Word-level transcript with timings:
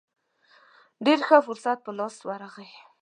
ډېر 1.05 1.19
ښه 1.27 1.37
فرصت 1.47 1.77
په 1.85 1.91
لاس 1.97 2.15
ورغی. 2.27 2.71